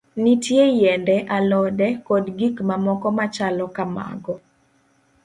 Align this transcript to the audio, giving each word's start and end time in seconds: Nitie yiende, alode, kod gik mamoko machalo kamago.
Nitie 0.23 0.63
yiende, 0.79 1.15
alode, 1.35 1.87
kod 2.07 2.25
gik 2.39 2.55
mamoko 2.69 3.07
machalo 3.17 3.65
kamago. 3.75 4.35